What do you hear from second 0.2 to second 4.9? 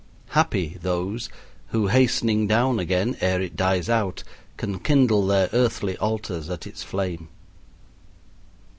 Happy those who, hastening down again ere it dies out, can